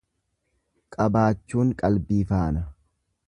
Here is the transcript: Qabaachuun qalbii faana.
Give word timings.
Qabaachuun 0.95 1.73
qalbii 1.83 2.21
faana. 2.33 2.67